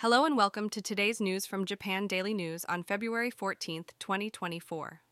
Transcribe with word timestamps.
Hello 0.00 0.24
and 0.24 0.34
welcome 0.34 0.70
to 0.70 0.80
today's 0.80 1.20
news 1.20 1.44
from 1.44 1.66
Japan 1.66 2.06
Daily 2.06 2.32
News 2.32 2.64
on 2.64 2.84
February 2.84 3.30
14th, 3.30 3.90
2024. 3.98 5.02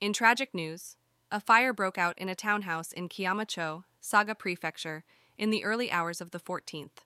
In 0.00 0.12
tragic 0.12 0.54
news, 0.54 0.94
a 1.32 1.40
fire 1.40 1.72
broke 1.72 1.98
out 1.98 2.16
in 2.16 2.28
a 2.28 2.36
townhouse 2.36 2.92
in 2.92 3.08
Kiyamacho, 3.08 3.82
Saga 4.00 4.36
Prefecture, 4.36 5.02
in 5.36 5.50
the 5.50 5.64
early 5.64 5.90
hours 5.90 6.20
of 6.20 6.30
the 6.30 6.38
14th. 6.38 7.02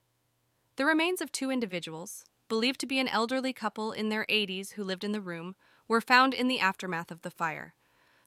The 0.76 0.84
remains 0.84 1.22
of 1.22 1.32
two 1.32 1.50
individuals, 1.50 2.26
believed 2.50 2.78
to 2.80 2.86
be 2.86 2.98
an 2.98 3.08
elderly 3.08 3.54
couple 3.54 3.92
in 3.92 4.10
their 4.10 4.26
80s 4.26 4.72
who 4.72 4.84
lived 4.84 5.02
in 5.02 5.12
the 5.12 5.22
room, 5.22 5.56
were 5.88 6.02
found 6.02 6.34
in 6.34 6.48
the 6.48 6.60
aftermath 6.60 7.10
of 7.10 7.22
the 7.22 7.30
fire. 7.30 7.72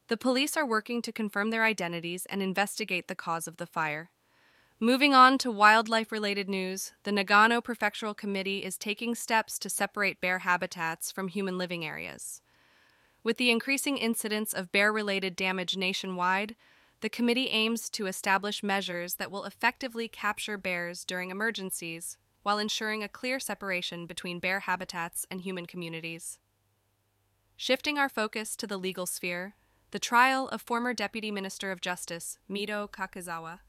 The 0.07 0.17
police 0.17 0.57
are 0.57 0.65
working 0.65 1.03
to 1.03 1.11
confirm 1.11 1.51
their 1.51 1.63
identities 1.63 2.25
and 2.25 2.41
investigate 2.41 3.07
the 3.07 3.13
cause 3.13 3.47
of 3.47 3.57
the 3.57 3.67
fire. 3.67 4.09
Moving 4.81 5.13
on 5.13 5.37
to 5.37 5.51
wildlife 5.51 6.11
related 6.11 6.49
news, 6.49 6.91
the 7.03 7.11
Nagano 7.11 7.63
Prefectural 7.63 8.15
Committee 8.15 8.61
is 8.61 8.77
taking 8.77 9.15
steps 9.15 9.57
to 9.59 9.69
separate 9.69 10.19
bear 10.19 10.39
habitats 10.39 11.13
from 11.13 11.29
human 11.29 11.57
living 11.57 11.85
areas. 11.85 12.41
With 13.23 13.37
the 13.37 13.51
increasing 13.51 13.97
incidence 13.97 14.51
of 14.51 14.73
bear 14.73 14.91
related 14.91 15.37
damage 15.37 15.77
nationwide, 15.77 16.57
the 16.99 17.07
committee 17.07 17.47
aims 17.47 17.89
to 17.91 18.05
establish 18.05 18.63
measures 18.63 19.15
that 19.15 19.31
will 19.31 19.45
effectively 19.45 20.09
capture 20.09 20.57
bears 20.57 21.05
during 21.05 21.31
emergencies 21.31 22.17
while 22.43 22.59
ensuring 22.59 23.01
a 23.01 23.07
clear 23.07 23.39
separation 23.39 24.05
between 24.05 24.39
bear 24.39 24.59
habitats 24.61 25.25
and 25.31 25.39
human 25.39 25.67
communities. 25.67 26.37
Shifting 27.55 27.97
our 27.97 28.09
focus 28.09 28.57
to 28.57 28.67
the 28.67 28.77
legal 28.77 29.05
sphere, 29.05 29.55
the 29.91 29.99
trial 29.99 30.49
of 30.49 30.61
former 30.61 30.93
Deputy 30.93 31.31
Minister 31.31 31.71
of 31.71 31.79
Justice 31.79 32.39
Mito 32.49 32.89
Kakizawa 32.89 33.59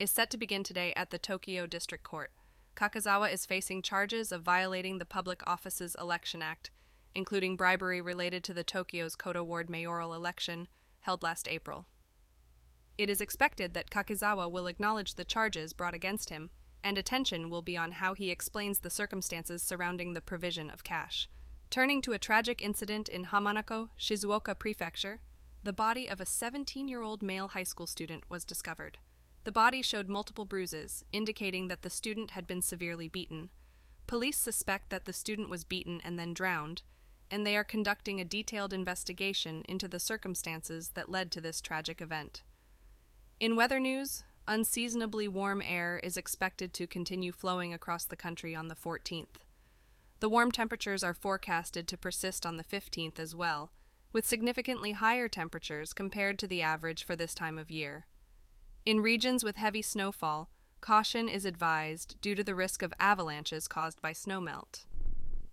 is 0.00 0.10
set 0.10 0.30
to 0.30 0.38
begin 0.38 0.64
today 0.64 0.94
at 0.96 1.10
the 1.10 1.18
Tokyo 1.18 1.66
District 1.66 2.02
Court. 2.02 2.32
Kakizawa 2.74 3.30
is 3.30 3.44
facing 3.44 3.82
charges 3.82 4.32
of 4.32 4.40
violating 4.40 4.96
the 4.96 5.04
Public 5.04 5.42
Offices 5.46 5.94
Election 6.00 6.40
Act, 6.40 6.70
including 7.14 7.54
bribery 7.54 8.00
related 8.00 8.42
to 8.44 8.54
the 8.54 8.64
Tokyo's 8.64 9.14
Koto 9.14 9.44
Ward 9.44 9.68
mayoral 9.68 10.14
election 10.14 10.68
held 11.00 11.22
last 11.22 11.46
April. 11.48 11.84
It 12.96 13.10
is 13.10 13.20
expected 13.20 13.74
that 13.74 13.90
Kakizawa 13.90 14.50
will 14.50 14.68
acknowledge 14.68 15.16
the 15.16 15.24
charges 15.24 15.74
brought 15.74 15.94
against 15.94 16.30
him, 16.30 16.48
and 16.82 16.96
attention 16.96 17.50
will 17.50 17.62
be 17.62 17.76
on 17.76 17.92
how 17.92 18.14
he 18.14 18.30
explains 18.30 18.78
the 18.78 18.88
circumstances 18.88 19.62
surrounding 19.62 20.14
the 20.14 20.22
provision 20.22 20.70
of 20.70 20.82
cash. 20.82 21.28
Turning 21.68 22.00
to 22.00 22.12
a 22.12 22.18
tragic 22.18 22.62
incident 22.62 23.10
in 23.10 23.26
Hamanako, 23.26 23.90
Shizuoka 23.98 24.58
Prefecture, 24.58 25.20
the 25.62 25.74
body 25.74 26.08
of 26.08 26.22
a 26.22 26.26
17 26.26 26.88
year 26.88 27.02
old 27.02 27.22
male 27.22 27.48
high 27.48 27.64
school 27.64 27.86
student 27.86 28.24
was 28.30 28.46
discovered. 28.46 28.96
The 29.44 29.52
body 29.52 29.80
showed 29.80 30.08
multiple 30.08 30.44
bruises, 30.44 31.04
indicating 31.12 31.68
that 31.68 31.82
the 31.82 31.90
student 31.90 32.32
had 32.32 32.46
been 32.46 32.60
severely 32.60 33.08
beaten. 33.08 33.50
Police 34.06 34.36
suspect 34.36 34.90
that 34.90 35.06
the 35.06 35.12
student 35.12 35.48
was 35.48 35.64
beaten 35.64 36.00
and 36.04 36.18
then 36.18 36.34
drowned, 36.34 36.82
and 37.30 37.46
they 37.46 37.56
are 37.56 37.64
conducting 37.64 38.20
a 38.20 38.24
detailed 38.24 38.72
investigation 38.72 39.62
into 39.68 39.88
the 39.88 40.00
circumstances 40.00 40.90
that 40.94 41.08
led 41.08 41.30
to 41.30 41.40
this 41.40 41.60
tragic 41.60 42.00
event. 42.00 42.42
In 43.38 43.56
weather 43.56 43.80
news, 43.80 44.24
unseasonably 44.46 45.28
warm 45.28 45.62
air 45.64 46.00
is 46.02 46.16
expected 46.16 46.74
to 46.74 46.86
continue 46.86 47.32
flowing 47.32 47.72
across 47.72 48.04
the 48.04 48.16
country 48.16 48.54
on 48.54 48.68
the 48.68 48.74
14th. 48.74 49.38
The 50.18 50.28
warm 50.28 50.52
temperatures 50.52 51.02
are 51.02 51.14
forecasted 51.14 51.88
to 51.88 51.96
persist 51.96 52.44
on 52.44 52.58
the 52.58 52.64
15th 52.64 53.18
as 53.18 53.34
well, 53.34 53.70
with 54.12 54.26
significantly 54.26 54.92
higher 54.92 55.28
temperatures 55.28 55.94
compared 55.94 56.38
to 56.40 56.46
the 56.46 56.60
average 56.60 57.04
for 57.04 57.16
this 57.16 57.34
time 57.34 57.56
of 57.56 57.70
year. 57.70 58.06
In 58.86 59.00
regions 59.00 59.44
with 59.44 59.56
heavy 59.56 59.82
snowfall, 59.82 60.48
caution 60.80 61.28
is 61.28 61.44
advised 61.44 62.16
due 62.22 62.34
to 62.34 62.42
the 62.42 62.54
risk 62.54 62.82
of 62.82 62.94
avalanches 62.98 63.68
caused 63.68 64.00
by 64.00 64.12
snowmelt. 64.12 64.86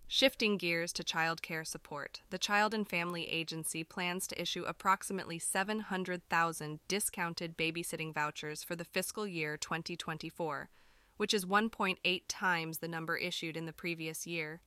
Shifting 0.06 0.56
gears 0.56 0.94
to 0.94 1.04
child 1.04 1.42
care 1.42 1.64
support, 1.64 2.22
the 2.30 2.38
Child 2.38 2.72
and 2.72 2.88
Family 2.88 3.28
Agency 3.28 3.84
plans 3.84 4.26
to 4.28 4.40
issue 4.40 4.64
approximately 4.64 5.38
700,000 5.38 6.80
discounted 6.88 7.58
babysitting 7.58 8.14
vouchers 8.14 8.64
for 8.64 8.74
the 8.74 8.86
fiscal 8.86 9.26
year 9.26 9.58
2024, 9.58 10.70
which 11.18 11.34
is 11.34 11.44
1.8 11.44 12.22
times 12.28 12.78
the 12.78 12.88
number 12.88 13.18
issued 13.18 13.58
in 13.58 13.66
the 13.66 13.74
previous 13.74 14.26
year. 14.26 14.62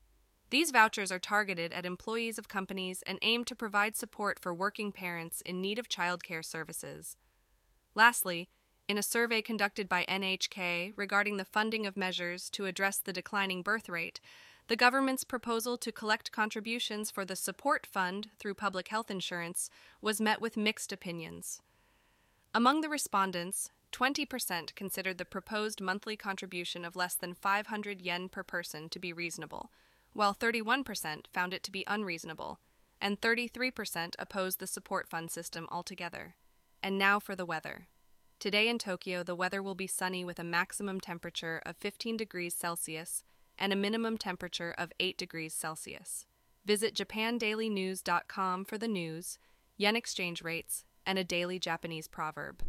These 0.51 0.69
vouchers 0.69 1.11
are 1.11 1.17
targeted 1.17 1.73
at 1.73 1.87
employees 1.87 2.37
of 2.37 2.47
companies 2.47 3.01
and 3.07 3.17
aim 3.23 3.43
to 3.45 3.55
provide 3.55 3.95
support 3.95 4.37
for 4.39 4.53
working 4.53 4.91
parents 4.91 5.41
in 5.41 5.61
need 5.61 5.79
of 5.79 5.89
child 5.89 6.23
care 6.23 6.43
services. 6.43 7.17
Lastly, 7.95 8.47
in 8.87 8.97
a 8.97 9.03
survey 9.03 9.41
conducted 9.41 9.87
by 9.87 10.05
NHK 10.09 10.93
regarding 10.95 11.37
the 11.37 11.45
funding 11.45 11.85
of 11.85 11.95
measures 11.95 12.49
to 12.51 12.65
address 12.65 12.97
the 12.97 13.13
declining 13.13 13.61
birth 13.61 13.87
rate, 13.87 14.19
the 14.67 14.75
government's 14.75 15.23
proposal 15.23 15.77
to 15.77 15.91
collect 15.91 16.31
contributions 16.31 17.11
for 17.11 17.25
the 17.25 17.35
support 17.35 17.85
fund 17.85 18.29
through 18.39 18.53
public 18.53 18.87
health 18.87 19.11
insurance 19.11 19.69
was 20.01 20.21
met 20.21 20.39
with 20.41 20.57
mixed 20.57 20.91
opinions. 20.91 21.61
Among 22.53 22.81
the 22.81 22.89
respondents, 22.89 23.71
20% 23.91 24.75
considered 24.75 25.17
the 25.17 25.25
proposed 25.25 25.81
monthly 25.81 26.15
contribution 26.15 26.85
of 26.85 26.95
less 26.95 27.15
than 27.15 27.33
500 27.33 28.01
yen 28.01 28.29
per 28.29 28.43
person 28.43 28.89
to 28.89 28.99
be 28.99 29.11
reasonable, 29.11 29.71
while 30.13 30.33
31% 30.33 31.27
found 31.31 31.53
it 31.53 31.63
to 31.63 31.71
be 31.71 31.83
unreasonable, 31.87 32.59
and 33.01 33.19
33% 33.19 34.15
opposed 34.19 34.59
the 34.59 34.67
support 34.67 35.09
fund 35.09 35.31
system 35.31 35.67
altogether. 35.71 36.35
And 36.83 36.97
now 36.97 37.19
for 37.19 37.35
the 37.35 37.45
weather. 37.45 37.87
Today 38.41 38.69
in 38.69 38.79
Tokyo, 38.79 39.21
the 39.21 39.35
weather 39.35 39.61
will 39.61 39.75
be 39.75 39.85
sunny 39.85 40.25
with 40.25 40.39
a 40.39 40.43
maximum 40.43 40.99
temperature 40.99 41.61
of 41.63 41.77
15 41.77 42.17
degrees 42.17 42.55
Celsius 42.55 43.23
and 43.59 43.71
a 43.71 43.75
minimum 43.75 44.17
temperature 44.17 44.73
of 44.79 44.91
8 44.99 45.15
degrees 45.15 45.53
Celsius. 45.53 46.25
Visit 46.65 46.95
japandailynews.com 46.95 48.65
for 48.65 48.79
the 48.79 48.87
news, 48.87 49.37
yen 49.77 49.95
exchange 49.95 50.41
rates, 50.41 50.85
and 51.05 51.19
a 51.19 51.23
daily 51.23 51.59
Japanese 51.59 52.07
proverb. 52.07 52.63